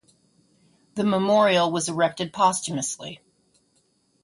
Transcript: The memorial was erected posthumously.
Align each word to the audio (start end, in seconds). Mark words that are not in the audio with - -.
The 0.95 1.03
memorial 1.03 1.71
was 1.71 1.87
erected 1.87 2.33
posthumously. 2.33 3.21